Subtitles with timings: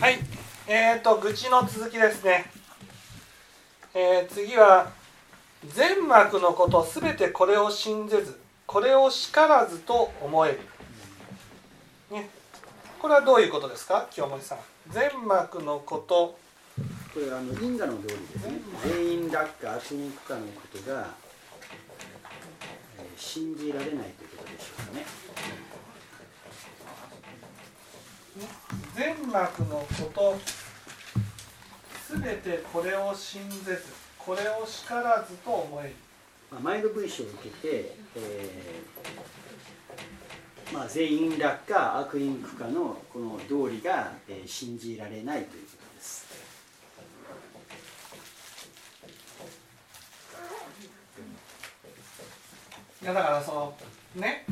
[0.00, 0.20] はい。
[0.68, 2.44] えーと愚痴の続きですね、
[3.94, 4.92] えー、次は
[5.74, 10.60] 全幕のことすべてこれを信ぜずこれをしからずと思える、
[12.12, 12.30] ね、
[13.00, 14.06] これはどういうことですか？
[14.12, 14.58] 清盛さん。
[14.90, 16.38] 全幕のこと。
[17.12, 18.60] これはあの因果の通りですね。
[18.84, 21.08] 全員落下悪人苦化のことが、
[22.98, 25.06] えー、信じられないということでしょうかね
[28.98, 30.36] 全幕のこと
[32.04, 33.84] すべてこれを信ぜず
[34.18, 35.94] これをしからずと思える、
[36.50, 46.26] まあ、前の文章を受けて、えーまあ、全員落下悪因苦化のこの道理が、えー、信じられないということです。
[53.00, 53.74] いやだからその
[54.16, 54.44] ね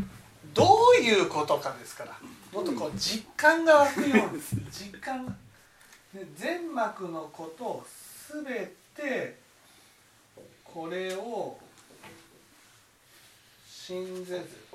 [0.55, 0.65] ど
[1.01, 2.17] ういうことかですから
[2.53, 5.33] もっとこう実感が湧くようです実感が
[6.37, 7.87] 全幕のことを
[8.33, 8.45] 全
[8.95, 9.37] て
[10.65, 11.59] これを
[13.87, 14.67] 信ぜず。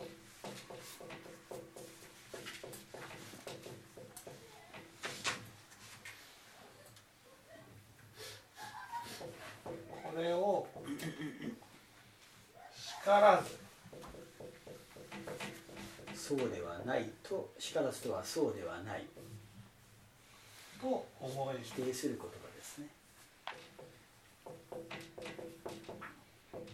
[10.01, 10.65] これを
[12.73, 13.70] 叱らず。
[16.31, 19.05] そうではないとしからずとはそうではない。
[20.79, 22.07] と思い否定す。
[22.07, 22.87] る言葉ですね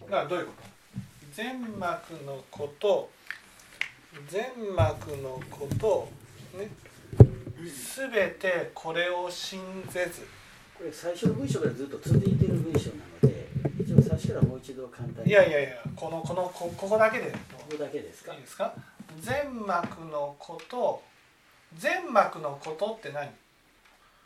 [0.04, 0.62] だからどういうこと？
[1.34, 3.10] 全幕のこと
[4.28, 6.08] 全幕のこと
[6.56, 6.70] ね
[7.66, 10.26] 全てこれを信ぜず。
[10.76, 13.48] これ最初の文章からずっと続いている文章なので
[13.80, 15.30] 一応最初からもう一度簡単に。
[15.30, 17.32] いやいやいやこのこのこここだけで。
[17.32, 18.32] ここだけですか？
[18.32, 18.72] いいですか？
[19.20, 21.02] 全幕のこと
[21.76, 23.28] 全幕のことって何？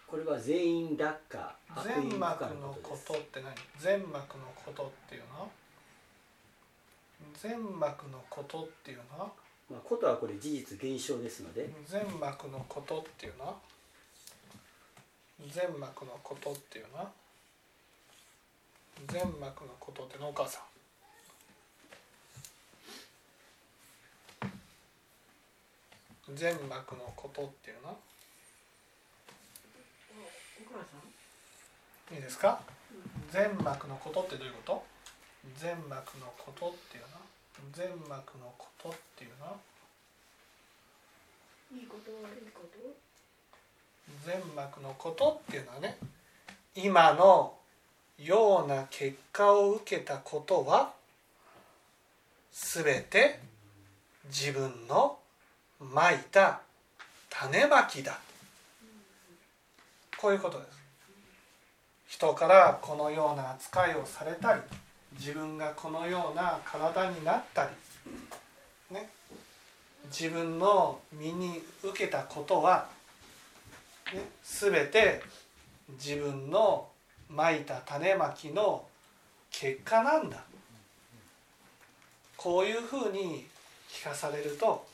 [0.07, 5.41] これは全員落下全幕のことって何全幕のことっていうの？
[5.41, 5.49] は
[7.35, 9.25] 全幕のことっていうの？
[9.25, 9.31] は
[9.71, 11.71] まあ、ことはこれ事実現象ですので。
[11.87, 13.47] 全幕のことっていうの？
[13.47, 13.55] は
[15.51, 16.99] 全幕のことっていうの？
[16.99, 17.11] は
[19.09, 20.29] 全幕のことっての？
[20.29, 20.63] お母さん
[26.35, 27.99] 全幕のことっていうの？
[32.13, 32.61] いいですか？
[33.31, 34.85] 全幕のことってどういうこと？
[35.57, 37.17] 全幕のことっていうの？
[37.17, 37.23] は
[37.73, 39.47] 全幕のことっていうの？
[39.47, 39.57] は
[41.75, 42.79] いいこと悪いこと？
[44.27, 45.97] 全幕のことっていうのはね
[46.75, 47.55] 今の
[48.19, 50.93] ような結果を受けたことは
[52.53, 53.41] 全て
[54.27, 55.19] 自分の
[55.91, 56.61] まいた
[57.31, 58.19] 種まきだ。
[60.17, 60.83] こういうことです。
[62.07, 64.61] 人からこのような扱いをされたり
[65.19, 67.71] 自分がこのような体になったり
[68.95, 69.09] ね。
[70.07, 72.89] 自分の身に受けたことは、
[74.13, 75.23] ね、全て
[75.91, 76.89] 自分の
[77.29, 78.85] まいた種まきの
[79.51, 80.45] 結果なんだ。
[82.37, 83.47] こういうふうに
[83.89, 84.85] 聞かされると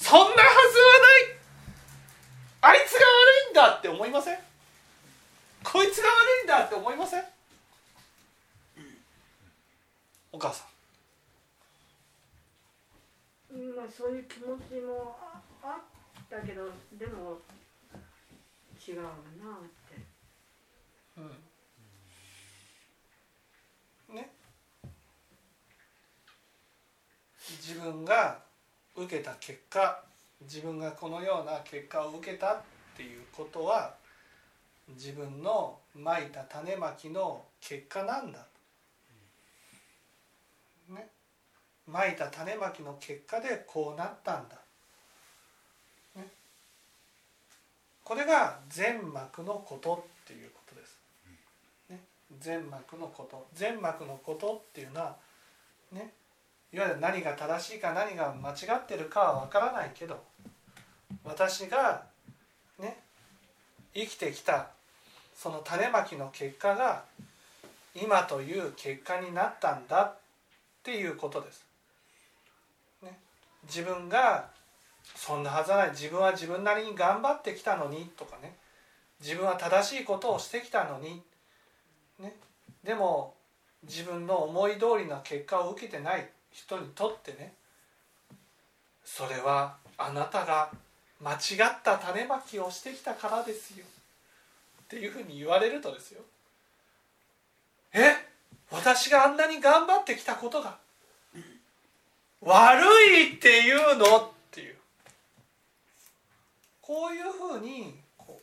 [0.00, 1.36] そんなはずはない。
[2.62, 4.38] あいつが悪いんだって思いません？
[5.62, 7.24] こいつが悪いんだって思いません？
[10.32, 10.64] お母さ
[13.50, 13.54] ん。
[13.54, 17.38] うんまあそういう気持ちもああったけどでも
[18.86, 19.14] 違うなっ
[19.88, 19.96] て。
[21.18, 21.20] う
[24.12, 24.14] ん。
[24.16, 24.30] ね。
[27.48, 28.49] 自分が
[29.04, 30.02] 受けた結果
[30.42, 32.62] 自分がこのような結果を受けたっ
[32.96, 33.94] ていうことは
[34.90, 38.46] 自分のまいた種まきの結果なんだ。
[40.88, 41.08] ね。
[41.86, 44.56] まいた種まきの結果でこうなったんだ、
[46.16, 46.26] ね、
[48.04, 50.98] これが全幕のことっていうことです、
[51.88, 52.00] ね、
[52.38, 53.46] 全幕のこと。
[53.54, 55.16] 全幕のことっていうのは
[55.92, 56.12] ね。
[56.72, 60.22] いわゆる何が正しいか何が間違ってるかは分からないけど
[61.24, 62.04] 私が
[62.78, 62.98] ね
[63.94, 64.68] 生きてきた
[65.34, 67.02] その種まきの結果が
[67.94, 70.14] 今という結果になったんだっ
[70.82, 71.66] ていうことです。
[73.02, 73.18] ね、
[73.64, 74.48] 自分が
[75.16, 75.90] そんなはずはない。
[75.90, 78.54] 自分は自分なりに頑張ってきたのにとかね。
[79.20, 81.22] 自分は正しいことをしてきたのに、
[82.18, 82.36] ね、
[82.84, 83.34] でも
[83.82, 86.28] 自分の思い通りの結果を受けてない。
[86.52, 87.52] 人にとってね
[89.04, 90.70] それはあなたが
[91.20, 91.38] 間違っ
[91.82, 93.84] た種まきをしてきたからですよ。
[94.84, 96.22] っていうふうに言われるとですよ。
[97.92, 98.14] え？
[98.70, 100.78] 私があんなに頑張ってきたことが
[102.40, 104.18] 悪いっていうの？
[104.18, 104.76] っていう。
[106.80, 107.94] こういうふうに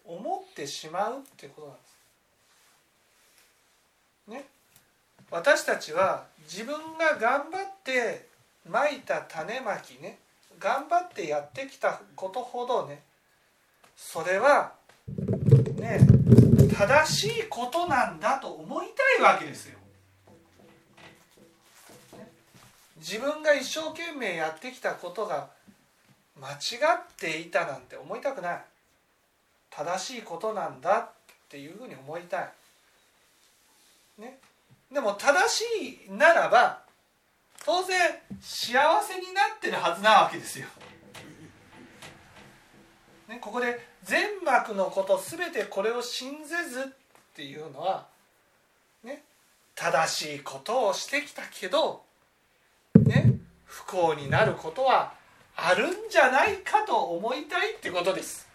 [0.06, 1.98] 思ってしまうってことなんです。
[4.28, 4.46] ね、
[5.30, 8.28] 私たちは自分が頑張って
[8.70, 10.20] まいた種まきね
[10.60, 13.02] 頑張ってやってきたことほどね
[13.96, 14.74] それは
[15.78, 16.00] ね
[16.78, 18.88] 正しいことなんだと思い
[19.18, 19.78] たいわけですよ。
[22.98, 25.50] 自分が一生懸命やってきたことが
[26.40, 26.58] 間違っ
[27.18, 28.62] ていたなんて思いたくない
[29.70, 31.10] 正しいことなんだっ
[31.50, 32.50] ていうふうに思いたい。
[34.20, 34.40] ね、
[34.92, 36.82] でも正しいならば
[37.66, 37.98] 当然
[38.40, 38.74] 幸
[39.04, 40.68] せになってるはずなわけですよ。
[43.28, 46.84] ね、ここで全幕のこと全てこれを信ぜずっ
[47.36, 48.08] ていうのは、
[49.04, 49.24] ね、
[49.76, 52.04] 正しいことをしてきたけど、
[52.96, 53.34] ね、
[53.66, 55.14] 不幸になることは
[55.58, 58.48] あるんじゃないかと思いたいってことです。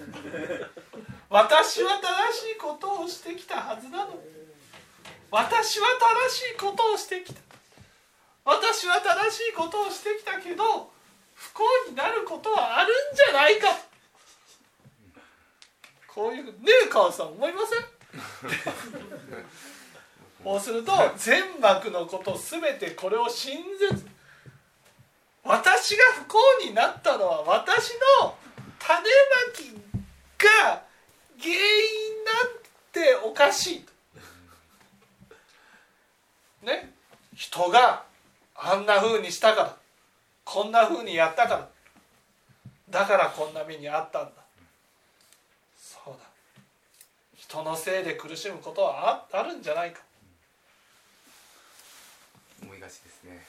[1.30, 4.20] 私は正しいことをしてきたはずなの
[5.30, 5.86] 私は
[6.28, 7.40] 正しいことをしてきた。
[8.44, 10.90] 私は正しいことをしてきたけど
[11.34, 13.68] 不幸になることはあるんじゃないか。
[16.08, 16.52] こういうね
[16.86, 17.84] え母さん思いません？
[20.42, 24.08] そうすると全幕のこと全てこれを信ぜず
[25.44, 26.38] 私が不幸
[26.68, 28.36] になったのは私の
[28.78, 29.06] 種ま
[29.54, 29.70] き
[30.64, 30.82] が
[31.38, 32.48] 原因なん
[32.92, 33.86] ておかしい
[36.62, 36.92] ね。
[37.34, 38.04] 人が
[38.54, 39.76] あんなふうにしたから
[40.44, 41.68] こんなふうにやったから
[42.90, 44.30] だからこんな目にあったんだ。
[45.76, 46.18] そうだ。
[47.36, 50.00] 人のせいで苦しむことはああるんじゃないか。
[52.62, 53.46] 思いがちですね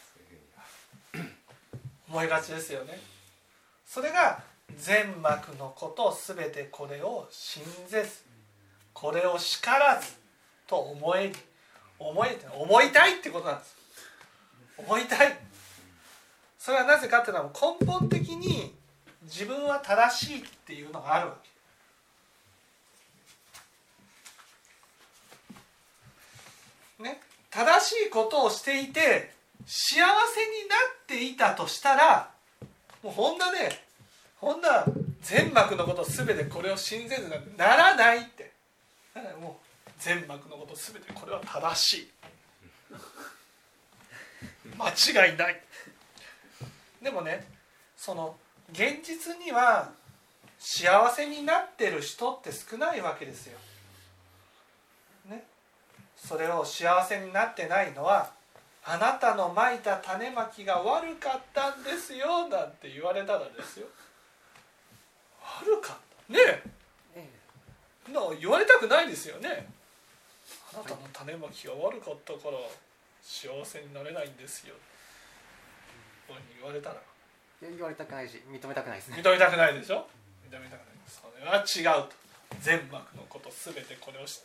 [2.08, 3.00] 思いがちですよね。
[3.86, 4.42] それが
[4.78, 8.24] 全幕のことすべてこれを信ぜず
[8.94, 10.14] これを叱らず
[10.68, 11.36] と思える
[12.10, 13.76] 思え思いたいってことなんです。
[14.78, 15.38] 思いたい。
[16.58, 18.74] それはなぜかっていうのは根本的に
[19.24, 21.36] 自分は正しいっていうのがあるわ
[26.98, 27.04] け。
[27.04, 27.20] ね、
[27.50, 29.34] 正しいことをしていて
[29.66, 30.06] 幸せに
[30.70, 32.30] なっていたとしたら
[33.02, 33.84] もうこんなね
[34.40, 34.86] こんな
[35.22, 38.52] 全幕のこと全てこれを信ぜずなんてならないって。
[39.42, 39.71] もう
[40.02, 42.12] 全幕のこと全てこれは正しい。
[44.78, 45.64] 間違いない。
[47.02, 47.48] でもね
[47.96, 48.38] その
[48.72, 49.92] 現実には
[50.60, 53.60] 幸せになってる人って少ないわけですよ。
[55.26, 55.46] ね、
[56.18, 58.34] それを幸せになってないのは
[58.84, 63.88] あなたのまいた種まきが悪かったんですよなんて言われたらですよ。
[65.40, 65.98] 悪かっ
[66.28, 66.34] た。
[66.34, 66.82] ねえ。
[68.12, 69.68] な言われたくないですよね
[70.74, 72.58] あなたの種まきが悪かったから
[73.22, 74.76] 幸せになれないんですよ。
[76.28, 76.96] こういうふうに言われたら。
[77.62, 79.18] 言われたくないし認めたくないですね。
[79.22, 80.08] 認めたくないでしょ？
[80.50, 82.16] 認めたくないそれは違うと。
[82.60, 84.42] 全幕のこと全てこれをし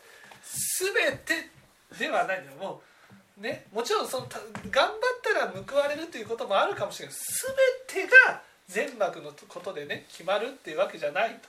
[0.78, 1.50] 全て
[1.99, 2.59] ではないんだよ。
[2.59, 2.83] も
[3.38, 4.26] うねもちろんその
[4.71, 7.16] 頑張ったら報われるということもあるかもしれない。
[7.88, 11.49] 全てが全幕のことでね決まるっていうわけじゃないと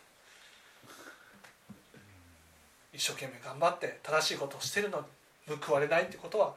[2.98, 5.06] 一生懸命頑張って正しいことをしてるの
[5.48, 6.56] に報われないってことは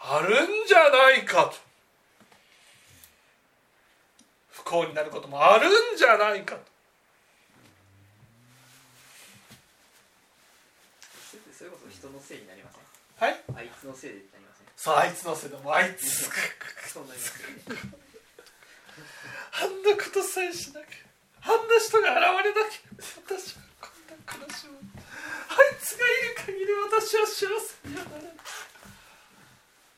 [0.00, 1.54] あるんじゃないかと。
[4.50, 6.62] 不幸になることもあるんじゃないかと。
[11.56, 13.28] それこそ人のせいになりません？
[13.28, 13.44] はい？
[13.56, 14.66] あいつのせいでになりません？
[14.76, 16.10] そうあいつのせいでもあいつ
[16.90, 17.34] そうなります
[19.62, 20.88] あんなことさえしなきゃ
[21.42, 22.80] あんな人が現れなきゃ
[23.26, 23.88] 私はこ
[24.34, 24.78] んな苦しむ。
[24.98, 25.03] あ
[25.62, 28.32] いつがいる限り私は幸せにはならない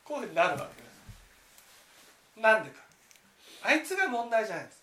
[0.05, 2.41] こういうふうになるわけです。
[2.41, 2.77] なんでか。
[3.63, 4.83] あいつが問題じゃないです。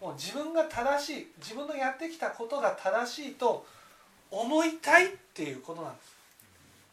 [0.00, 3.66] もう自分が正しい自分のやってきたことが正しいと
[4.30, 6.02] 思いたいっていうことなんで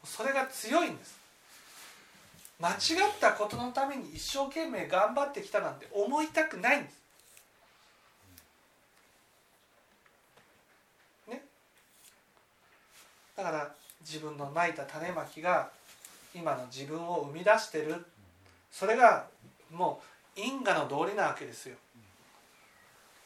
[0.04, 0.16] す。
[0.16, 1.20] それが強いんです。
[2.60, 7.01] 間違ったことのために一生懸命頑張ってきたなんて思いたくないんです。
[13.36, 15.70] だから自分のまいた種まきが
[16.34, 18.04] 今の自分を生み出してる。
[18.70, 19.26] それが
[19.70, 20.00] も
[20.36, 21.76] う因果の道理なわけですよ。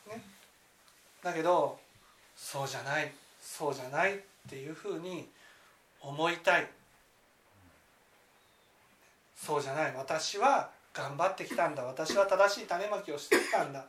[0.09, 0.23] ね、
[1.23, 1.79] だけど
[2.37, 3.13] そうじゃない。
[3.41, 5.29] そうじゃないっていうふうに
[6.01, 6.69] 思いたい。
[9.37, 9.95] そうじゃない。
[9.95, 11.85] 私は頑張ってきたんだ。
[11.85, 13.85] 私は正しい種まきをしてきたんだ。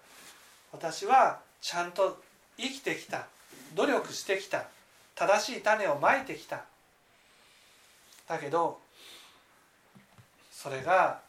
[0.71, 2.21] 私はちゃんと
[2.57, 3.27] 生きてきた。
[3.75, 4.65] 努力してきた。
[5.17, 6.63] 正しい種をまいてきた
[8.27, 8.79] だけど
[10.51, 11.19] それが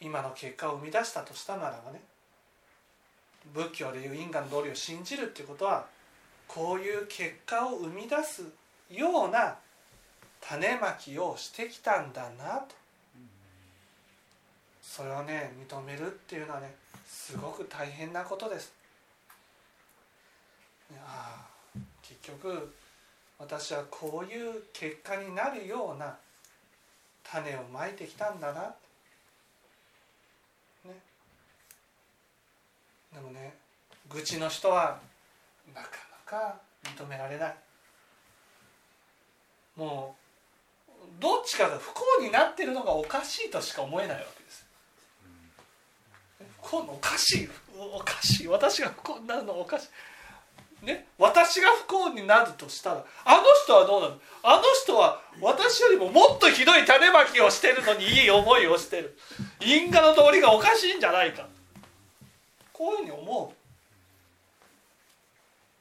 [0.00, 2.00] 今の結果を生み出したとしたならばね
[3.54, 5.86] 仏教でいう因果の道理を信じるっていうことは
[6.48, 8.42] こういう結果を生み出す
[8.90, 9.56] ような
[10.40, 12.74] 種まきをしてきたんだなと
[14.82, 16.74] それをね認めるっていうのはね
[17.06, 18.72] すごく大変なことです。
[20.96, 21.51] ああ
[22.02, 22.74] 結局
[23.38, 26.16] 私はこういう結果になるような
[27.24, 28.74] 種をまいてきたんだな、
[30.84, 31.00] ね、
[33.14, 33.54] でもね
[34.08, 35.00] 愚痴の人は
[35.74, 35.88] なか
[36.26, 37.56] なか認められない。
[39.76, 40.14] も
[40.88, 44.66] うどっちかが不幸になってるのがおかしいとしか思えないわけです。
[46.62, 48.48] 不幸のおかしいおかしい。
[48.48, 49.88] 私が不幸になるのがおかしい
[50.82, 54.18] ね私が不幸になるとしたらあの人はどうなの？
[54.42, 59.16] あの人は私よりももっとひどい種まきをしてるのにいい思いをしてる。
[59.60, 61.46] 因果の道理がおかしいんじゃないか。
[62.72, 63.52] こういうふうに思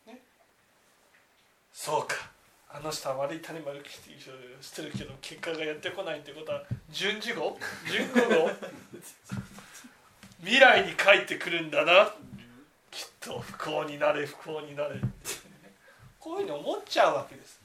[0.05, 0.19] う、ね、
[1.73, 2.15] そうか。
[2.69, 7.57] あの人は悪い種まきしてるけど結果がやってこないってことは順次後
[7.91, 8.51] 順後後
[10.39, 12.13] 未来に帰ってくるんだな。
[12.91, 14.99] きっと不幸になれ不幸になれ
[16.19, 17.59] こういうふうに思っちゃうわけです。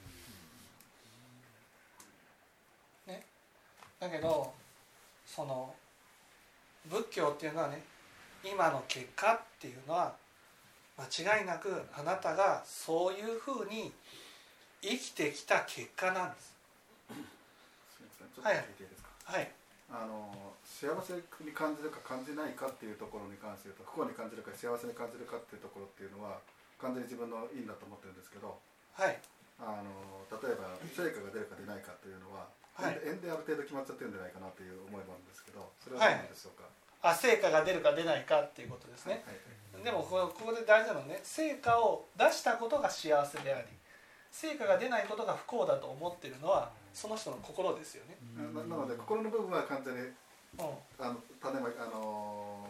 [3.07, 3.23] ね、
[4.01, 4.55] だけど
[5.27, 5.75] その
[6.87, 7.83] 仏教っていうのはね
[8.43, 10.15] 今の結果っていうのは
[10.97, 13.93] 間違いなくあなたがそういうふうに
[14.81, 16.55] 生きてきた結果なんです。
[17.09, 18.29] すみません。
[18.29, 18.57] ちょっと聞い
[19.25, 19.51] はい、
[19.97, 20.29] あの
[20.61, 26.37] 幸せに感じるか感じないかっていうところに関して言うと不幸に感じるか幸せに感じるかっていうところっていうのは
[26.77, 28.61] 完全に自分の因だと思ってるんですけど
[28.97, 29.21] はい、
[29.61, 32.97] あの例えば成果が出るか出ないかっていうのは、はい。
[33.05, 36.65] 縁である程度決まっちゃってるんじゃないかなという思いもあるんですけどそれはどうなんでしょうか、
[37.05, 39.21] あ成果が出るか出ないかっていうことですね。
[39.29, 39.85] はい。
[39.85, 43.69] でもここで大事なのはね成果を出したことが幸せであり
[44.37, 48.17] 成果が出ないことが不幸だと思っているのはその人の心ですよね。
[48.37, 50.01] ななので心の部分は完全に
[50.59, 52.65] うん、あの種まきあの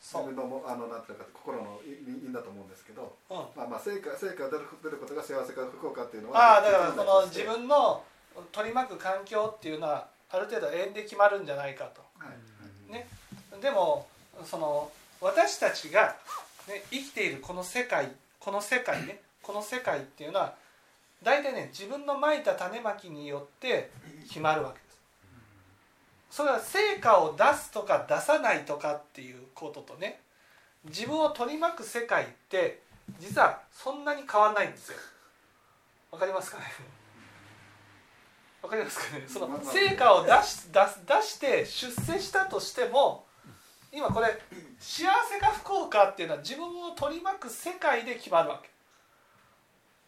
[0.00, 8.02] 自分のもあのなんていうか心の因因だと思うんですけど、うん、まあまあ成果成果が出る出ることが幸せか不幸かっていうのはああだからその別自分の
[8.50, 12.02] 取り巻く環境っていうのはある程度縁で決まるんじゃないかと。
[12.18, 12.92] はい。
[12.92, 13.06] ね、
[13.62, 14.06] でも
[14.44, 14.90] その
[15.20, 16.16] 私たちが、
[16.68, 20.54] ね、生きているこの世界この世界ねこの世界っていうのは
[21.22, 23.90] 大体ね自分のまいた種まきによって
[24.28, 25.00] 決まるわけです。
[26.30, 30.20] それは成果を出すとか出さないとかっていうこととね
[30.84, 32.80] 自分を取り巻く世界って
[33.18, 34.98] 実はそんなに変わんないんですよ。
[36.10, 36.64] わかりますかね？
[38.62, 39.24] わかりますかね？
[39.28, 43.26] その成果を出し出す出して出世したとしても
[43.92, 44.28] 今これ
[44.78, 48.70] 幸せか不幸かっていうのは自分を取り巻く世界で決まるわけ。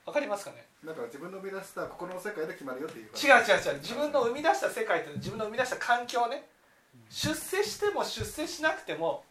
[0.06, 0.63] わかりますかね？
[0.84, 3.80] だから自分の生み出した心の世界で決まるよっていう違う違う違う。
[3.80, 6.44] 自分の生み出した世界って自分の生み出した環境ね。
[7.10, 9.24] 出世しても出世しなくても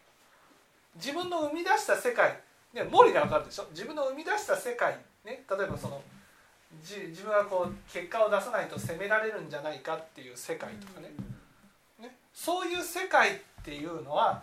[0.96, 2.40] 自分の生み出した世界
[2.72, 3.66] ね森でわかるでしょ？
[3.70, 6.02] 自分の生み出した世界ね例えばその
[6.82, 11.10] じ自分はこう結果を出さないと責められるんじゃないかっていう世界とかね。
[12.00, 14.42] ねそういう世界っていうのは、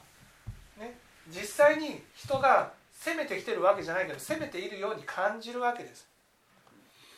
[0.80, 6.08] ね、実際に人が責めてきてるわけじゃないけど責めているように感じるわけです。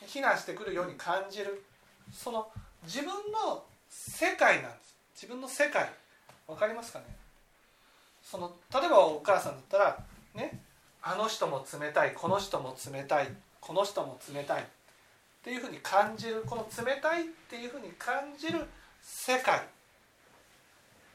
[0.06, 1.64] 非難してくるように感じる。
[2.12, 2.48] その
[2.84, 4.96] 自分の世界なんです。
[5.14, 5.90] 自分の世界。
[6.46, 7.04] わかりますかね？
[8.22, 9.98] その例えばお母さんだったら
[10.34, 10.60] ね
[11.02, 13.28] あの人も冷たいこの人も冷たい
[13.60, 14.62] この人も冷たい。
[14.62, 14.66] っ
[15.44, 16.42] ていうふうに感じる。
[16.46, 18.64] この冷たいっていうふうに感じる
[19.02, 19.60] 世界。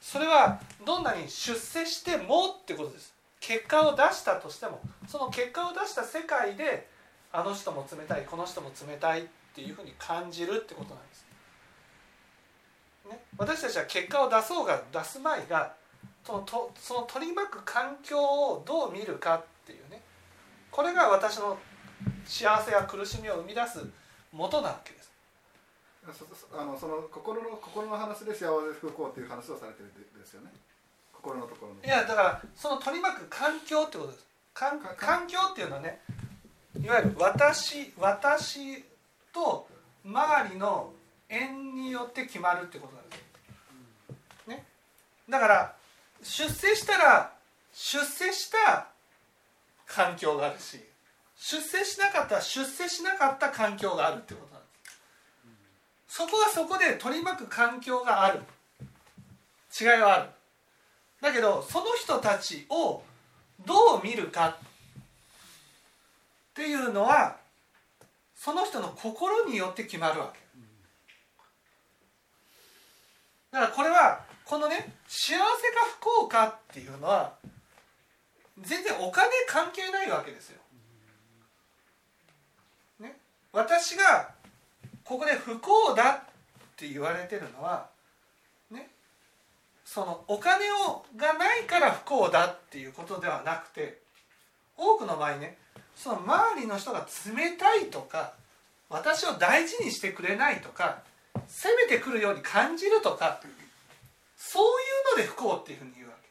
[0.01, 3.13] それはどんなに出世してもってことです。
[3.39, 4.81] 結果を出したとしても。
[5.07, 6.87] その結果を出した世界で
[7.31, 11.25] あの人も冷たいこの人も冷たいっていうふうに感じるってことなんです、
[13.09, 15.73] ね、私たちは結果を出そうが出すまいが
[16.25, 20.01] そのとその取り巻く環境をどう見るかっていうね。
[20.71, 21.57] これが私の
[22.25, 23.85] 幸せや苦しみを生み出す
[24.31, 25.09] 元なわけです。
[26.13, 30.51] そそあのその心の心の話で幸せ不幸っていう話をされてるんですよね。
[31.11, 31.83] 心のところの。
[31.83, 34.25] いやだからその取り巻く環境ってことです。
[34.53, 34.79] 環
[35.27, 36.01] 境っていうのはね
[36.77, 38.83] いわゆる私私
[39.33, 39.67] と
[40.05, 40.91] 周りの
[41.27, 43.17] 縁によって決まるってことなんで
[44.45, 44.65] す、ね、
[45.29, 45.75] だから
[46.21, 47.33] 出世したら
[47.73, 48.87] 出世した
[49.85, 50.79] 環境があるし
[51.39, 54.67] 出世しなかったら出世しなかった環境があるってことなんで
[56.07, 56.17] す。
[56.17, 58.41] そこはそこで取り巻く環境がある。
[59.79, 60.29] 違いはある。
[61.21, 63.01] だけどその人たちを
[63.65, 64.57] どう見るか。
[66.59, 67.37] っていうのは
[68.35, 70.39] その人の心によって決まるわけ。
[73.51, 75.45] だからこれはこのね幸せか
[75.99, 77.33] 不幸かっていうのは
[78.59, 80.59] 全然お金関係ないわけですよ。
[82.99, 83.17] ね、
[83.53, 84.31] 私が
[85.05, 86.19] ここで不幸だっ
[86.75, 87.87] て言われてるのは
[88.69, 88.89] ね。
[89.85, 94.01] そのお金をがないから不幸だっていうことではなくて
[94.75, 95.57] 多くの場合ね
[96.01, 98.31] その周りの人が冷たいとか
[98.89, 100.99] 私を大事にしてくれないとか
[101.49, 103.41] 攻めてくるように感じるとか
[104.37, 106.29] そういうので不幸っていうふうに言うわけ。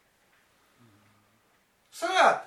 [1.92, 2.44] それは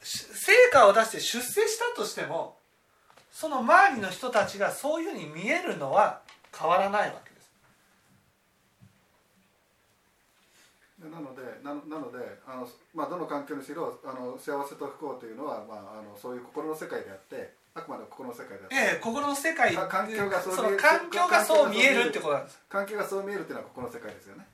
[0.00, 2.56] 成果を出して出世したとしても
[3.32, 6.20] その周りの人たちがそういうふうに見えるのは
[6.56, 7.50] 変わらないわけです
[10.95, 24.46] でなのでななのであの、まあ、どの環境にしろあの幸せと不幸というのは、まあ、あのそういう心の世界であってあくまで心の世界であって、ええ心の世界か環境がそうそ見えるの環境がそう見えるってことなんです環境がそう見えるっていうのは心の世界ですよね。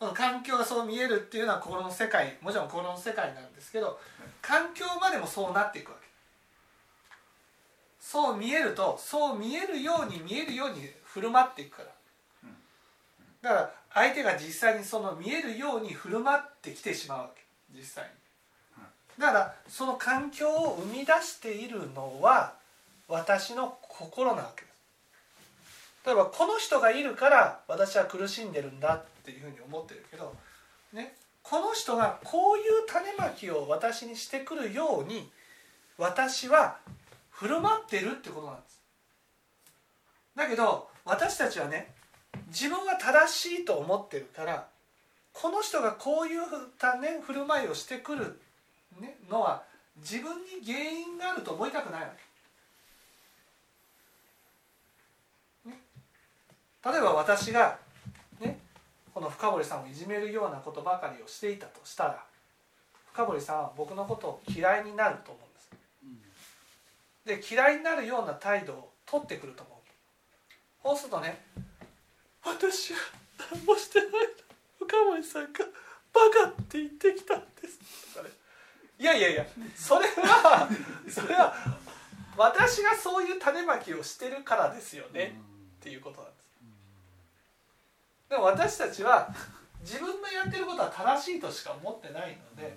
[0.00, 2.38] うん環境がそう見えるっていうのは心の世界。
[2.40, 4.00] もちろん心の世界なんですけど
[4.40, 6.06] 環境までもそうなっていくわけ。
[8.00, 11.90] そう見えるとそう見えるように見えるように振る舞っていくから。
[13.42, 17.42] だから相手が実際にその見えるように振る舞ってきてしまうわけ。
[17.76, 18.10] 実際に。
[19.18, 22.54] だからその環境を生み出しているのは
[23.08, 24.62] 私の心なわけ。
[24.62, 24.70] です
[26.06, 30.34] 例えばこの人がいるから私は苦しんでるんだっていうふうに思ってるけど、
[30.94, 35.28] ね、この人がこういう種まきを私にしてくるように
[35.98, 36.78] 私は
[37.30, 38.80] 振る舞ってるってことなんです。
[40.36, 41.92] だけど私たちはね
[42.48, 44.66] 自分が正しいと思ってるから
[45.32, 48.40] この人がこういうふた、ね、振る舞いをしてくる、
[49.00, 49.62] ね、のは
[49.96, 52.08] 自分に原因があると思いたくないわ
[55.64, 55.70] け。
[55.70, 55.78] ね
[56.84, 57.78] 例えば私が、
[58.40, 58.58] ね、
[59.14, 62.24] この深堀さんをいじめるようなことばかりをしていたとしたら
[63.12, 65.40] 深堀さんは僕のことを嫌いになると思
[67.26, 67.50] うんです。
[67.50, 69.76] で嫌いになるような態度を取ってくると思う。
[70.82, 71.38] そうするとね
[72.56, 72.98] 私は
[73.52, 74.08] 何もしてない
[74.78, 75.58] 深森さんが
[76.12, 78.14] バカって言ってきたんです。
[78.14, 78.32] とかね
[78.98, 80.68] いやいやいやそれは
[81.08, 81.54] それは
[82.36, 85.40] 私がそういう種まきをしてるからですよね。
[85.80, 86.50] っていうことなんです。
[88.28, 89.32] でも私たちは
[89.80, 92.76] 自分のやってることは正しいとしか思ってないので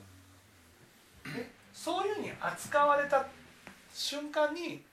[1.25, 3.27] ねそういうふうに扱われた
[3.93, 4.83] 瞬間に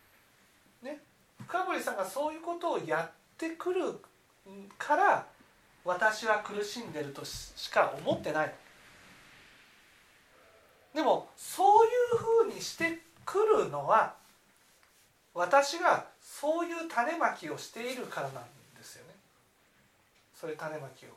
[0.82, 1.00] ね
[1.46, 4.00] 深堀さんがそういうことをやってくる
[4.78, 5.26] から
[5.84, 8.54] 私は苦しんでるとしか思ってない。
[10.94, 14.14] でもそういうふうにしてくるのは
[15.34, 18.44] 私がそういう種まきをしているからなん
[18.76, 19.14] ですよね。
[20.34, 21.08] そういう種まきを、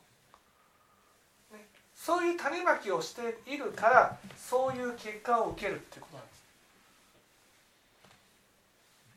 [1.56, 6.44] ね、そういう種まきをしているからそういう結果を受けるっていうことなんです。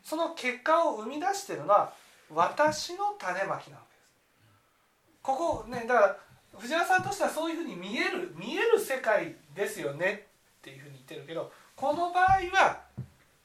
[0.03, 1.93] その結果を生み出してるのは
[2.33, 3.86] 私の種まきなわけです
[5.27, 6.17] ここねだから
[6.57, 10.27] 藤原さんとしてはそういうふうに見える見える世界ですよね
[10.59, 12.79] っていうふうに言ってるけどこの場合は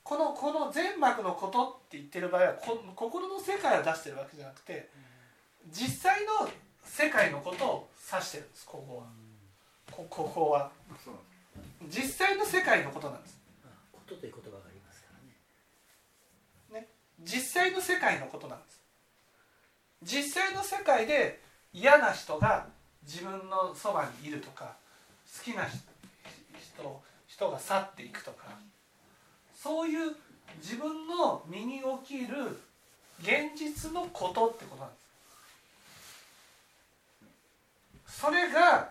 [0.04, 4.88] このこの全幕のことって言ってる場合はこ心の世界を出してるわけじゃなくて
[5.72, 6.48] 実際の
[6.84, 9.04] 世界のことを指してるんですここは。
[9.90, 10.70] こここは。
[11.88, 13.40] 実際の世界のことなんです。
[13.92, 15.08] ことという言葉がありますか
[16.72, 16.88] らね。
[17.20, 18.80] 実際の世界のことなんです。
[20.02, 21.40] 実際の世界で
[21.72, 22.66] 嫌な人が
[23.04, 24.76] 自分のそばにいるとか
[25.26, 28.44] 好きな人人が去っていくとか
[29.54, 30.14] そういう
[30.60, 32.58] 自分の身に起きる
[33.20, 34.96] 現実のことってことなんで
[38.06, 38.20] す。
[38.20, 38.90] それが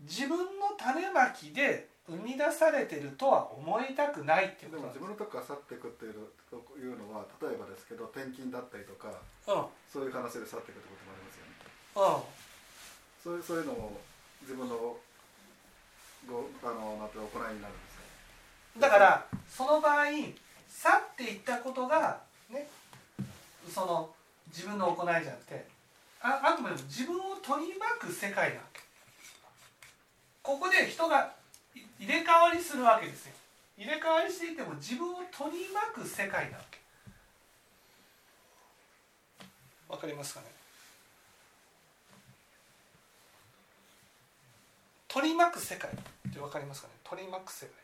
[0.00, 0.44] 自分の
[0.78, 5.02] 種まきで生み出されてるとは思いたくないっていうことなんです。
[5.02, 6.14] 自分のとこから去っていくっていう
[6.50, 9.66] というのは例えばですけど転勤だったりとかうん。
[9.90, 11.29] そういう話で去っていくってこともあります
[11.94, 12.22] よねうん
[13.22, 14.00] そういうそういうのも
[14.42, 14.96] 自分の
[16.28, 17.94] ごあのなんて行いになるんです
[18.76, 22.68] よだからその場合去っていったことがね
[23.68, 24.10] その
[24.48, 25.66] 自分の行いじゃなくて
[26.22, 28.80] ああくまでも自分を取り巻く世界なわけ。
[30.42, 31.32] ここで人が
[31.74, 33.32] い入れ替わりするわけですよ。
[33.78, 36.78] 入れ替わりしていても自分を取り巻く世界なわけ。
[39.88, 40.59] わかりますかね？
[45.12, 46.94] 取り巻く世界ってわかりますかね？
[47.04, 47.74] 取り巻く世界。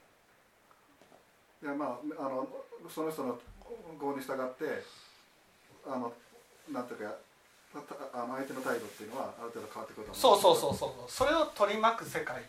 [1.62, 2.46] いやまああの
[2.88, 3.38] その人の
[4.00, 4.84] 業に従って
[5.86, 6.12] あの
[6.70, 7.14] なんていうか
[8.12, 12.46] あの相手の態度っていうのはある程度変わってくると思そうそうそうそうそれを取り巻く世界って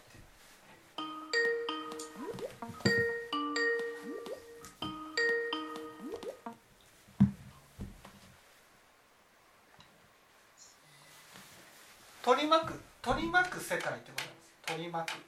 [12.23, 14.36] 取り巻く取り巻く世界ってこと
[14.67, 15.23] 取り巻く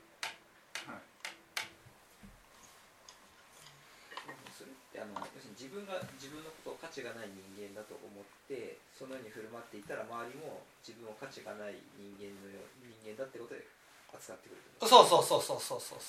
[4.51, 8.19] それってあの要するに自分が自分のことを価値がない人間だと思っ
[8.51, 13.63] てそのように振る舞っていたら周りも自分を価値がない人間のよう人間だってことで
[14.11, 15.99] 扱ってくるそうそうそうそうそうそう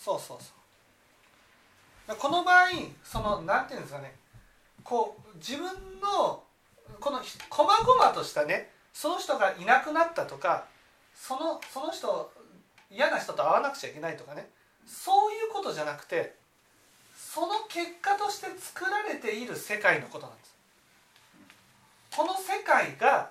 [0.00, 0.38] そうそう。
[0.40, 0.42] そう
[2.16, 2.68] この場合
[3.04, 4.14] そのなんていうんですかね。
[4.84, 5.66] こう自分
[6.00, 6.40] の
[7.00, 10.66] このひ細々としたねその人がいなくなったとか
[11.16, 12.32] そのその人
[12.90, 14.48] 嫌な人と会わなくちゃいけないとかね。
[14.86, 16.36] そういうことじゃなくて
[17.16, 20.54] その結果として作られている世界のことなんです。
[22.16, 23.30] この世界が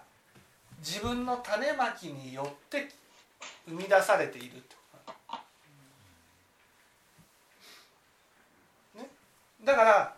[0.79, 2.89] 自分の種まきによって
[3.67, 5.01] 生み出されているってこ
[8.93, 9.09] とね、
[9.63, 10.15] だから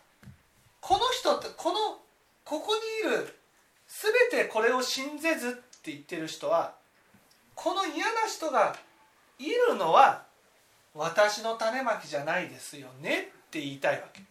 [0.82, 2.00] この人ってこの
[2.44, 3.38] ここにいる
[3.88, 5.52] 全てこれを信ぜずっ
[5.82, 6.77] て言ってる人は
[7.58, 8.76] この嫌な人が
[9.39, 10.24] いるのは
[10.93, 14.22] 私の種まきじゃないですよねって言いたいわけ。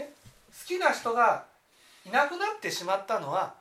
[0.00, 0.12] ね、
[0.48, 1.44] 好きな人が
[2.06, 3.54] いなくなってしまったのは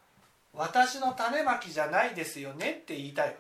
[0.54, 3.40] 私の種まきじゃないですよねって言いたいわけ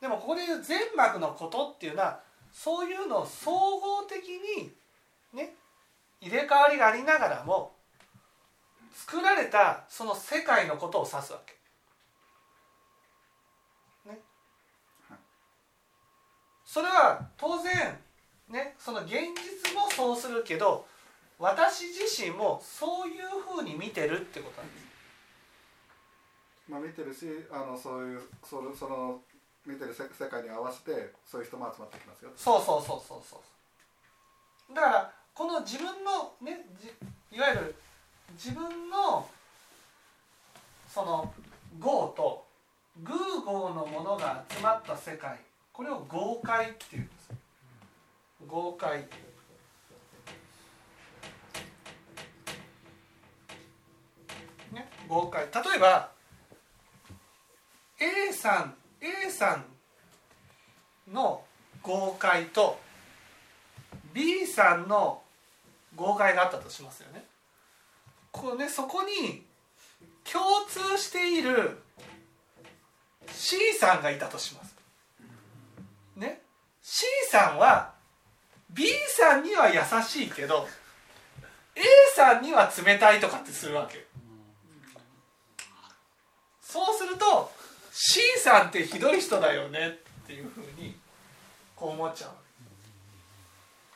[0.00, 2.20] でもここで言う全幕のことっていうのは
[2.52, 4.24] そういうのを総合的
[4.58, 4.72] に
[5.32, 5.54] ね
[6.20, 7.72] 入れ替わりがありながらも
[8.94, 11.63] 作られたその世界のことを指すわけ。
[16.74, 17.72] それは当然
[18.50, 20.84] ねその現実もそうするけど
[21.38, 24.84] 私自身もそういうふうに見てるってことなんです。
[26.68, 29.20] まあ見てるしあのそういうそのその
[29.64, 32.32] 見てる世世界に合わせてそういう人も集まってきますよ。
[32.34, 33.40] そうそうそうそうそ
[34.68, 34.74] う。
[34.74, 36.88] だからこの自分のねじ
[37.36, 37.74] いわゆる
[38.32, 39.28] 自分の
[40.88, 41.32] その
[41.80, 42.44] 業と
[43.04, 43.14] 偶
[43.46, 45.38] 合のものが集まった世界
[45.74, 47.30] これを合界っていうんです
[48.46, 49.00] 合界
[54.72, 56.10] ね合界例えば
[58.00, 59.56] A さん A さ
[61.10, 61.42] んの
[61.82, 62.78] 合界と
[64.14, 65.22] B さんの
[65.96, 67.24] 合界があったとしますよね。
[68.30, 69.44] こうねそこに
[70.24, 71.78] 共通している
[73.32, 74.73] C さんがいたとします。
[76.16, 76.42] ね。
[76.82, 77.92] C さんは
[78.70, 80.68] B さんには優しいけど
[81.74, 81.82] A
[82.14, 84.04] さんには冷たいとかってするわけ。
[86.62, 87.52] そうすると
[87.92, 89.88] C さんってひどい人だよね
[90.22, 90.96] っていうふうに
[91.76, 92.32] こう思っちゃ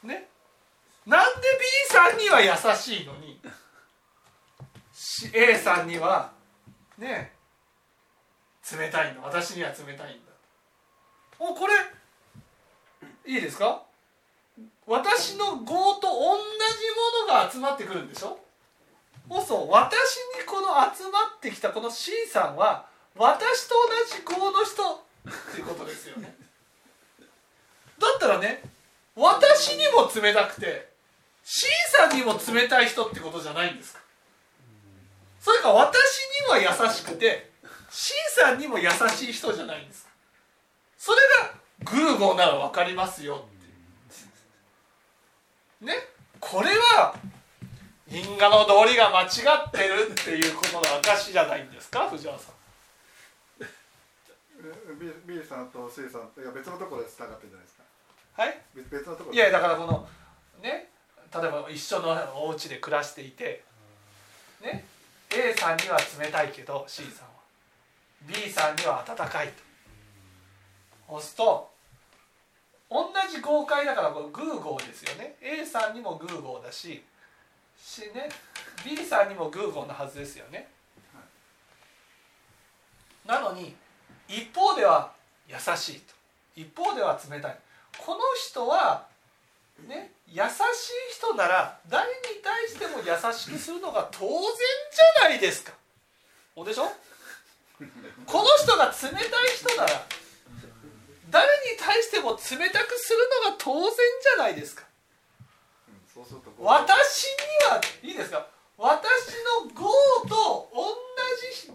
[0.04, 0.28] うね。
[1.07, 1.48] なんで
[1.88, 3.40] B さんには優しいのに
[5.33, 6.33] A さんには
[6.98, 7.33] ね
[8.70, 9.24] 冷たいの？
[9.24, 10.33] 私には冷たいんだ。
[11.38, 11.74] おこれ
[13.26, 13.83] いいですか？
[14.87, 18.38] 私の業と同じものが集まってくるんでしょ？
[19.31, 26.35] そうそ私にこの集まってきたこの C さんは私と同じ業の人っていうことですよね。
[27.98, 28.62] だったらね
[29.14, 30.88] 私にも冷たくて
[31.44, 34.00] C さんにも冷たい人ってことじゃないんですか？
[35.40, 35.94] それか私
[36.46, 37.50] には優しくて
[37.90, 40.11] C さんにも優しい人じゃないんですか？
[40.96, 41.52] それが
[41.85, 43.37] グーゴーなら分かりますよ。
[43.37, 43.41] っ
[45.81, 45.95] てね？
[46.41, 47.14] これは
[48.09, 52.09] 因果の道理が間違ってるっていうことの証じゃないんですか？
[52.11, 52.55] 藤原さん。
[55.27, 57.85] B, B さんと C さんいや別のところでがってるんじゃないですか？
[58.43, 58.61] はい？
[58.75, 60.09] 別別のところいやだからこの
[60.62, 60.88] ね？
[61.33, 63.62] 例えば一緒のお家で暮らしていて
[64.62, 64.85] ね
[65.31, 67.38] ？A さんには冷たいけど C さんは。
[68.27, 69.62] B さんには温かいと
[71.09, 71.71] 押すと
[72.90, 77.03] 同じ合解だからこれ偶合ですよね A さんにも偶合だし
[77.83, 78.29] し、ね、
[78.85, 80.68] B さんにも偶合のはずですよね。
[83.27, 83.77] なのに
[84.27, 85.12] 一方では
[85.47, 86.14] 優しいと
[86.57, 87.59] 一方では冷たい
[87.99, 89.07] この人は
[89.87, 90.49] ね優しい
[91.14, 95.73] 人なら誰に対しても優しくするのが当然じゃないですか。
[96.57, 96.90] おでしょ？
[98.27, 99.23] この人が冷たい
[99.57, 100.07] 人なら
[101.31, 104.85] 誰に対しても冷たくするのが当然じゃないですか。
[105.88, 109.03] うんそうす私にはいいですか私
[109.64, 109.91] の号
[110.29, 110.87] と同
[111.64, 111.73] じ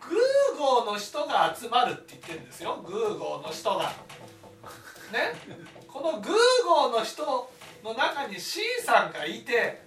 [0.00, 2.82] グー号の人が集まるって言ってるんですよ。
[2.84, 3.92] グー号の人が。
[5.12, 5.34] ね？
[5.86, 6.32] このグー
[6.64, 7.50] 号の人
[7.84, 9.82] の中に C さんがいて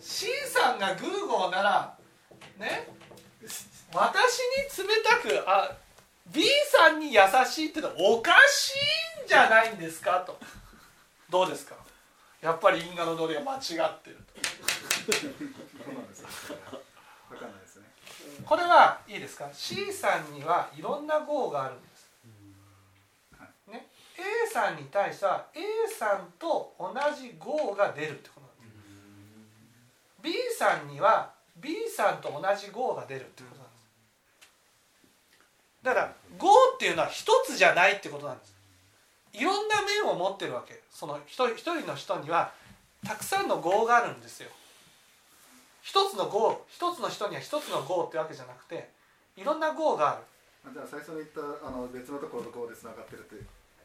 [0.00, 1.96] C さんがグー号なら
[2.58, 2.88] ね？
[3.94, 5.76] 私に冷たくあ
[6.32, 8.72] B さんに優しいってのはおかし
[9.22, 10.24] いんじゃないんですか？
[10.26, 10.38] と。
[11.30, 11.76] どうですか？
[12.40, 13.60] やっぱり因果の通りは間違っ
[14.00, 14.18] てる
[15.06, 15.20] そ
[15.90, 16.56] うなんですよ
[17.30, 17.86] わかんないですね。
[18.38, 22.10] とこれはいいですか？C さんにはいろんな号があるんです、
[23.70, 23.86] ね、
[24.18, 28.90] A さんに対しては A さんと同じ号が出るってことなんです。
[30.22, 33.61] B さんには B さんと同じ号が出るってこと
[35.82, 38.54] だから号っていうのは一つじゃないってことなんです。
[39.34, 40.80] いろんな面を持ってるわけ。
[40.90, 42.52] その一人一人の人には
[43.06, 44.50] たくさんの号があるんですよ。
[45.82, 48.90] 一つの号一つの人には一つの号ってわけじゃなくて
[49.36, 50.22] いろんな号がある。
[50.64, 53.34] あじゃあ最初に言ったあの別のところとこうでつながってると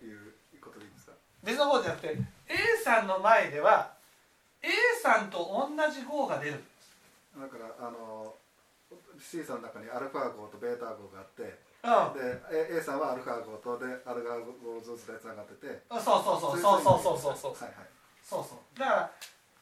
[0.05, 0.19] いう
[0.61, 1.13] ことでいいですか？
[1.43, 3.93] 別の号じゃなくて A さんの前では
[4.61, 4.69] A
[5.01, 6.93] さんと同じ号が出るんです。
[7.39, 8.35] だからあの
[9.19, 15.83] C さんの中にアルファ号とベータ号があってうんで A A さんはアルファ号とでアルファ号ずつでつながってて。
[15.89, 16.59] そうそうそう。
[16.59, 17.87] そうそうそうそうそうはいはい。
[18.23, 18.79] そうそう。
[18.79, 19.11] だから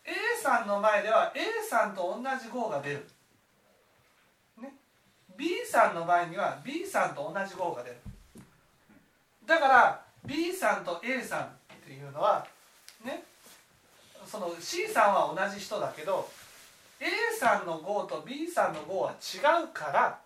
[0.05, 3.07] A さんの前では A さんと同じ号が出る、
[4.61, 4.73] ね、
[5.37, 7.97] B さんの場合には B さんと同じ号が出る。
[9.45, 11.47] だから B さんと A さんっ
[11.85, 12.45] ていうのは
[13.03, 13.23] ね。
[14.25, 16.27] その C さんは同じ人だけど
[16.99, 17.05] A
[17.37, 20.19] さんの号と B さんの号は違うから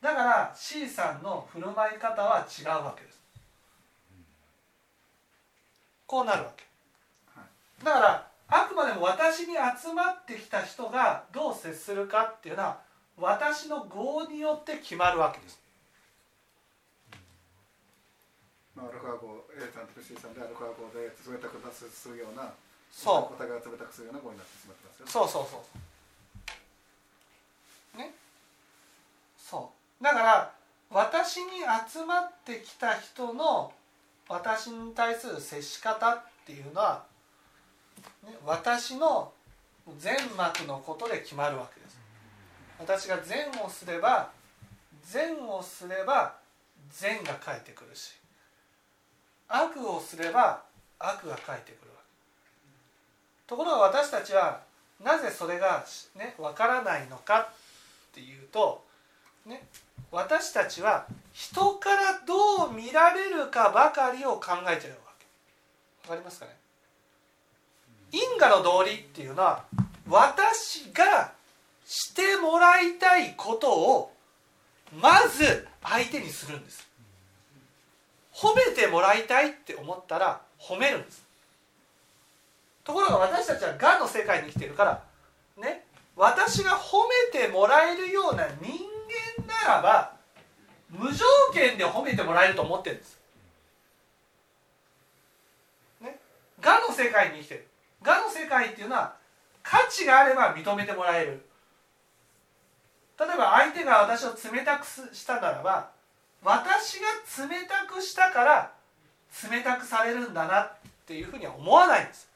[0.00, 3.18] だから C さんの振る舞い方は違うわけです。
[6.06, 6.64] こうなるわけ。
[7.84, 12.80] だからあくまでも私に集まってきた人がどう接するかっていうのは
[13.18, 15.60] 私の業によって決まるわけです。
[18.74, 22.52] まあ、アルファ号 A さんと C さんでアルファ号で冷たくするような
[22.92, 23.34] そう。
[23.34, 25.12] お互いが冷たくするような号になってしまってますよね。
[25.12, 25.64] そうそうそ
[27.96, 27.98] う。
[27.98, 28.14] ね。
[29.36, 30.52] そうだから
[30.90, 31.50] 私に
[31.90, 33.72] 集まってきた人の
[34.28, 37.04] 私に対する接し方っていうのは、
[38.24, 39.32] ね、私の
[39.98, 41.98] 善悪のことで決まるわけです。
[42.78, 44.30] 私が善をすれば
[45.02, 46.34] 善をすれば
[46.90, 48.12] 善が返ってくるし
[49.48, 50.62] 悪をすれば
[50.98, 52.02] 悪が返ってくるわけ。
[53.46, 54.60] ところが私たちは
[55.02, 55.84] なぜそれが
[56.16, 57.46] ねわからないのかっ
[58.14, 58.84] ていうと
[59.46, 59.64] ね
[60.10, 66.08] 私たちは人からどう見られるかばかりを考えてるわけ。
[66.08, 66.56] わかりますかね？
[68.10, 69.64] 因果の道理っていうのは
[70.08, 71.32] 私が
[71.86, 74.12] してもらいたいことを
[74.98, 76.88] まず相手にするんです。
[78.32, 81.22] 褒めてもらいたいって思ったら褒めるんです。
[82.84, 85.02] ところが私たちはがの世界に生きてるから
[85.58, 85.84] ね
[86.16, 88.97] 私が褒めてもらえるような人間
[89.46, 90.12] ならば
[90.88, 93.18] 無条件で褒めてもらえると思ってるんです。
[96.00, 96.18] ね、
[96.60, 97.66] がの世界に生きてる。
[98.02, 99.14] がの世界っていうのは
[99.62, 101.44] 価値があれば認めてもらえる。
[103.18, 105.90] 例えば相手が私を冷たくしたならば
[106.42, 107.08] 私が
[107.48, 108.72] 冷たくしたから
[109.50, 110.70] 冷たくされるんだなっ
[111.04, 112.28] ていうふうには思わないんです。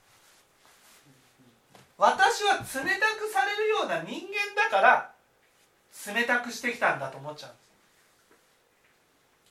[1.97, 5.12] 私は冷たくされるような人間だから
[6.07, 7.51] 冷たくしてきたんだと思っちゃう。
[7.51, 7.69] んです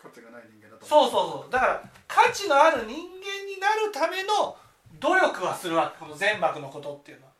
[0.02, 1.52] 価値がない人間だとそうそうそう。
[1.52, 2.96] だから価値のある人間
[3.46, 4.58] になるための
[5.00, 6.04] 努力はするわけ。
[6.04, 7.32] この全幕のことっていうのは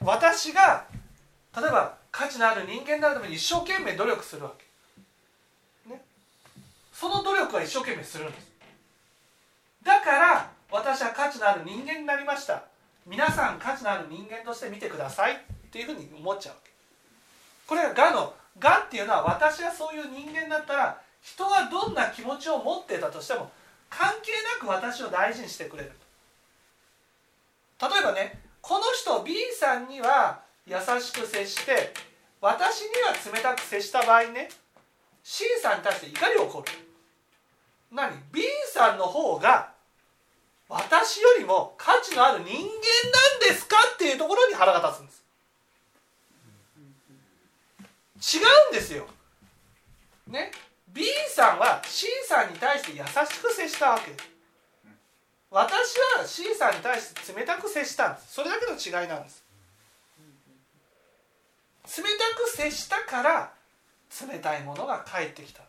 [0.00, 0.84] 私が
[1.56, 4.52] 例えば価値のある人間になるために一生懸命努力するわ
[5.86, 6.02] け、ね、
[6.92, 8.52] その努力は一生懸命するんです。
[9.82, 12.64] だから私は価値のある人間になりました。
[13.06, 15.36] 皆さん価値のある人間として見てくださいっ
[15.70, 16.54] ていうふうに思っちゃう。
[17.66, 23.50] これが「が」の「が」っていうのは私がそういう人間だったら人がどんな気持ちを持ってたとしても
[23.90, 25.92] 関係なく私を大事にしてくれる。
[27.80, 31.92] 例えばねこの人 B さんには優しく接して
[32.40, 34.50] 私には冷たく接した場合ね
[35.22, 36.72] C さんに対して怒りを起こる。
[37.90, 39.72] 何？B さんの方が
[40.68, 42.68] 私よりも価値のある人間なん
[43.40, 45.25] ですかっていうところに腹が立つんです。
[48.16, 49.06] 違うんですよ。
[50.26, 50.50] ね
[50.88, 54.12] ？B さんは C さんに対して優しく接したわけ。
[55.50, 58.34] 私は C さんに対して冷たく接したんです。
[58.34, 59.44] それだけの違いなんです。
[62.02, 63.52] 冷たく接したから
[64.28, 65.62] 冷たいものが返ってきた。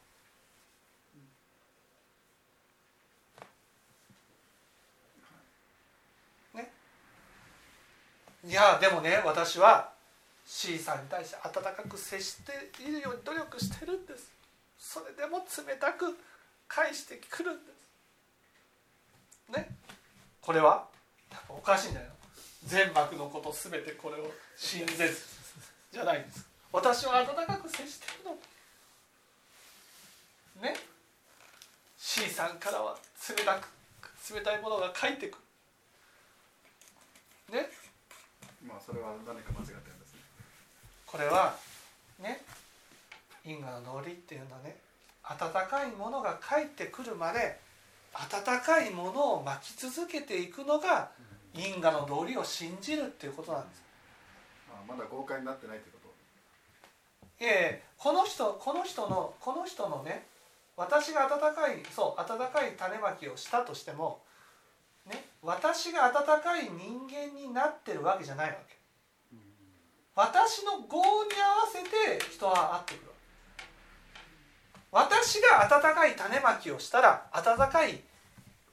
[6.56, 6.72] ね？
[8.46, 9.92] いやでもね私は
[10.48, 14.32] C さんに対して温かく接しているように努力してるんです。
[14.80, 16.18] それでも冷たく
[16.70, 17.72] 返してくるんで
[19.52, 19.52] す。
[19.52, 19.76] ね。
[20.42, 20.88] これは
[21.50, 22.16] おかしいんじゃないの
[22.64, 25.26] 全幕のこと全てこれを信ぜず。
[25.92, 26.48] じゃないんです。
[26.72, 28.38] 私は温かく接してるの。
[30.64, 30.78] ね。
[31.98, 32.98] C さんからは
[33.30, 33.68] 冷たく
[34.34, 35.38] 冷たいものが返ってく
[37.52, 37.60] る。
[37.60, 37.70] ね。
[38.66, 39.97] まあそれは何か間違ってる
[41.08, 41.56] これは
[42.20, 42.42] ね
[43.44, 44.88] 因果の道理っていうのはね。
[45.30, 47.60] 温かいものが返ってくるまで
[48.14, 51.10] 温かいものを巻き続けていくのが
[51.54, 53.84] 因果の道理を信じるっていうことなんです。
[54.72, 55.98] あまだ豪快になってないってこ
[57.40, 57.44] と。
[57.44, 60.26] いえいえこの人この人のこの人のね
[60.78, 64.22] 私が温かいそう温かい種まきをしたとしても
[65.06, 68.77] ね私が温かい人間になってるわけじゃないわけ
[70.18, 73.12] 私の業に合わせて人は会ってくる。
[74.92, 78.02] 私が温かい種まきをしたら温かい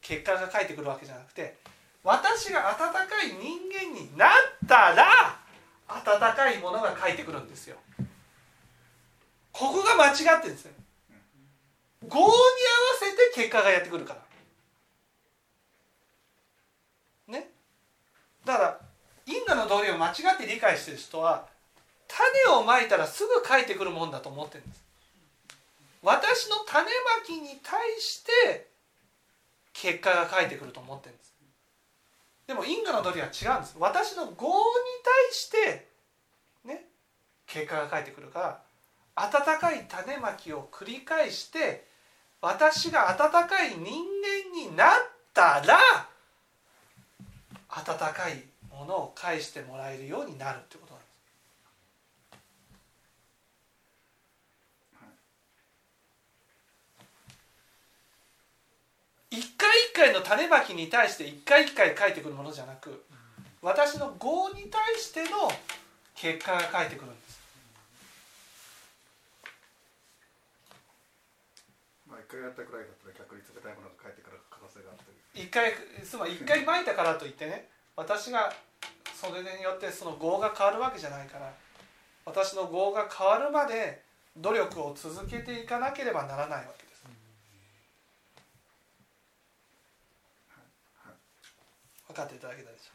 [0.00, 1.56] 結果が返ってくるわけじゃなくて
[2.02, 4.30] 私が温かい人間になっ
[4.66, 5.38] たら
[5.86, 7.76] 温かいものが返ってくるんですよ。
[9.52, 10.72] ここが間違ってるんですよ。
[12.04, 12.32] 業に合わ
[13.00, 14.14] せて結果がやってくるか
[17.28, 17.34] ら。
[17.34, 17.50] ね。
[18.46, 18.83] だから
[19.26, 21.46] 因果の道理を間違って理解してる人は
[22.08, 24.84] 種をまいたらすぐ返ってくるもんだと思ってるんです。
[26.02, 28.68] 私の種まきに対して
[29.72, 31.34] 結果が返ってくると思ってるんです。
[32.46, 33.76] でも因果の道理は違うんです。
[33.78, 35.88] 私の業に対して
[36.64, 36.84] ね
[37.46, 38.60] 結果が返ってくるから
[39.16, 41.86] 温かい種まきを繰り返して
[42.42, 43.90] 私が温かい人間
[44.54, 44.90] になっ
[45.32, 45.78] たら
[47.70, 48.44] 温かい
[48.78, 51.14] ものを返してもらえるようになるってことなんです。
[59.30, 63.04] 一回一回の種まきに対して一回一回返ってくるものじゃなく
[63.62, 65.50] 私の業に対しての
[66.14, 67.40] 結果が返ってくるんです。
[72.06, 75.46] まあ一回やったくらいだったら逆に冷たいものが返ってくる可能性があるという。
[75.46, 75.72] 一回
[76.04, 78.52] つまり一回まいたからといってね私が
[79.14, 81.52] それによってその業が変わるわけじゃないから
[82.26, 84.02] 私の業が変わるまで
[84.36, 87.04] 努力を続けていかなければならないわけです。
[92.08, 92.38] 分かってい。
[92.38, 92.90] ただけたでしょ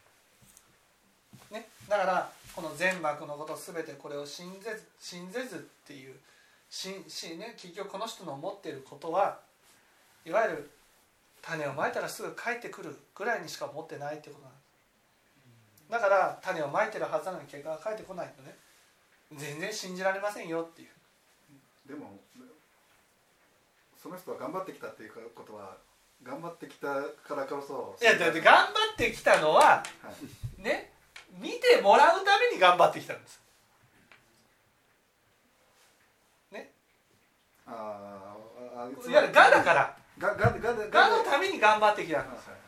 [1.52, 1.54] う。
[1.54, 6.12] ね、だからこの全幕のこと全てこれを信ぜず信ぜずってい。
[6.12, 6.16] う
[6.70, 8.72] しし、ね、結局この人の思ってい。
[8.74, 9.40] ることは
[10.26, 10.32] い。
[10.32, 10.70] わゆる
[11.42, 11.92] 種をまい。
[11.92, 13.42] たらすぐ帰ってくるぐらい。
[13.42, 14.18] にしか思ってない。
[14.18, 14.59] ってことなんです
[15.89, 18.56] だから種をまいてるはずなのに結果が返ってこないとね。
[19.36, 20.89] 全然信じられませんよっていう。
[21.88, 22.19] でも
[24.02, 25.78] その人は頑張ってきたっていうことは
[26.23, 26.88] 頑張ってきた
[27.28, 29.84] からこそいやだって頑張ってきたのはは
[30.58, 30.62] い。
[30.62, 30.91] ね
[31.39, 33.39] 見てもらうために頑張ってきたんです。
[37.71, 39.96] あーあーいわゆるがだから。
[40.17, 42.50] がががががのために頑張ってきたんです。
[42.50, 42.60] はい。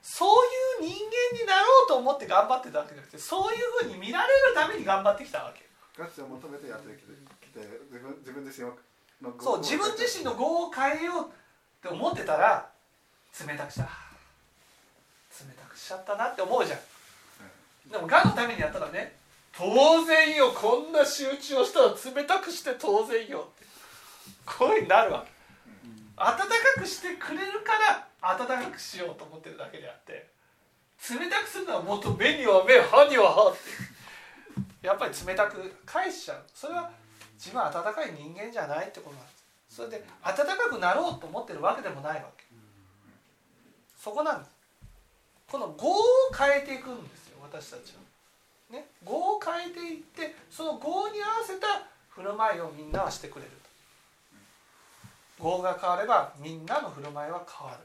[0.00, 5.62] そういう人間になろうと思って頑張ってたわけじゃなくてそういうふうに見られるために頑張ってきたわけ。
[5.96, 7.60] 価値を求めてやってきてきて
[7.92, 8.74] 自分自分自身を
[9.22, 11.30] のそう自分自身の業を変えようっ
[11.80, 12.68] て思ってたら
[13.46, 13.82] 冷たくした。
[13.82, 13.88] 冷
[15.54, 16.78] たくしちゃったなって思うじゃん。
[17.90, 19.14] でもがのためにやったらね
[19.56, 23.66] 当然よこんな集中をしたら冷たくして当然よって
[24.46, 25.30] こういうふうになるわけ。
[26.16, 26.44] 温か
[26.80, 30.30] くしてくれるから温かくしようと思ってるだけであって
[31.10, 34.86] 冷たくするのはもっと目には目歯には歯って。
[34.86, 36.44] やっぱり冷たく返しちゃう。
[36.54, 36.90] それは
[37.34, 39.32] 自分は温かい人間じゃないってことなんで
[39.68, 39.76] す。
[39.76, 42.44] それで温かくなろうと思ってるわけでもないわけ。
[43.98, 44.54] そこなんです。
[45.48, 46.02] この業を
[46.36, 48.00] 変えていくんですよ私たちは。
[48.70, 51.66] ね、業を変えていってその業に合わせた
[52.08, 53.50] 振る舞いをみんなはしてくれる
[55.38, 55.44] と。
[55.44, 57.76] 業が変わればみんなの振る舞いは変わ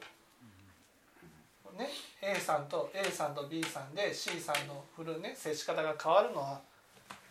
[1.73, 1.89] る、ね、
[2.27, 6.59] A さんと A さんと B さんで C さんの振るね接し方が変わるのは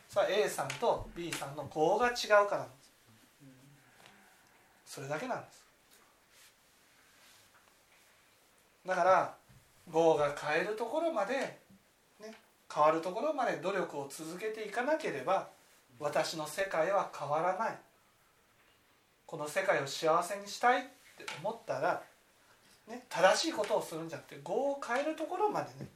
[0.08, 2.74] それは A さんと B さんの業が違うからなんで
[4.86, 4.94] す。
[4.94, 5.66] それだけなんです。
[8.86, 9.34] だから
[9.92, 12.32] 業が変えるところまで、ね、
[12.72, 15.48] 変わるところまで努力を続けていかなければ
[15.98, 17.78] 私の世界は変わらない。
[19.26, 20.84] この世界を幸せにしたいっ
[21.18, 22.02] て思ったら、
[22.86, 25.88] ね、正しいことをするんじゃなくて業を変えるところまでね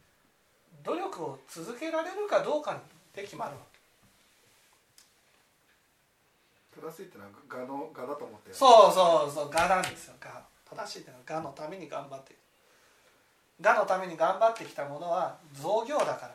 [0.83, 2.81] 努力を続けられるかどうか
[3.15, 3.81] で決まるわけ。
[6.81, 10.15] 正しいってのは我の我だと思ってそうそうそう我なんですよ。
[10.21, 10.43] 我。
[10.77, 12.35] 正しいってのは我のために頑張って。
[13.63, 16.31] 我のために頑張ってきたものは造業だか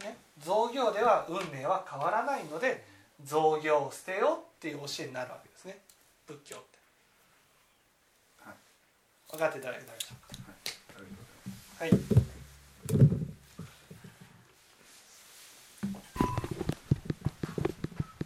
[0.00, 2.82] ら、ね、造業では運命は変わらないので
[3.22, 5.78] 造業を捨てようっていう教えになるわけですね。
[6.26, 6.77] 仏教って、はい
[9.30, 10.14] 分かっていただけたでしか
[11.80, 11.90] はい